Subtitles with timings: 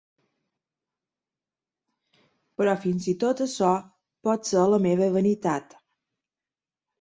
[2.61, 3.75] Però fins i tot això
[4.29, 5.79] pot ser la meva vanitat.